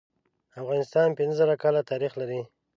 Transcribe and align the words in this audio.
افغانستان 0.61 1.07
پینځه 1.17 1.37
زره 1.39 1.55
کاله 1.63 1.81
تاریخ 1.91 2.11
لري. 2.21 2.41